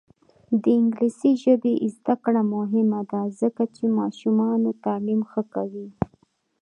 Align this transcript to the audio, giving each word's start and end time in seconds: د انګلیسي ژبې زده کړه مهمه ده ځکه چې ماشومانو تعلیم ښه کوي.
د 0.61 0.63
انګلیسي 0.79 1.31
ژبې 1.43 1.73
زده 1.95 2.15
کړه 2.23 2.41
مهمه 2.55 3.01
ده 3.11 3.21
ځکه 3.41 3.63
چې 3.75 3.83
ماشومانو 3.99 4.69
تعلیم 4.85 5.21
ښه 5.31 5.41
کوي. 5.53 5.87